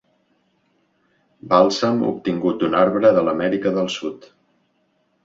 Bàlsam 1.51 2.01
obtingut 2.11 2.57
d'un 2.63 2.79
arbre 2.79 3.13
de 3.19 3.23
l'Amèrica 3.29 3.75
del 3.77 3.93
Sud. 3.97 4.27